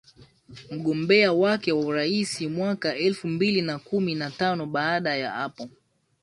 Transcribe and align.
mgombea 0.71 1.33
wake 1.33 1.71
wa 1.71 1.81
urais 1.85 2.41
mwaka 2.41 2.95
elfu 2.95 3.27
mbili 3.27 3.61
na 3.61 3.79
kumi 3.79 4.15
na 4.15 4.31
tano 4.31 4.65
Baada 4.65 5.15
ya 5.15 5.31
hapo 5.31 5.69